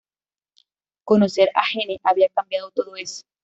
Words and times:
Conocer 1.03 1.51
a 1.53 1.61
Gene 1.63 1.99
había 2.01 2.27
cambiado 2.29 2.71
todo 2.71 2.95
eso. 2.95 3.21